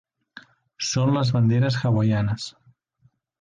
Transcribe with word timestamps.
Són 0.91 1.13
les 1.17 1.31
banderes 1.35 1.77
hawaianes. 1.83 2.49